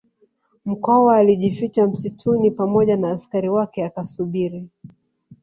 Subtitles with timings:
[0.65, 4.67] Mkwawa alijificha msituni pamoja na askari wake akasubiri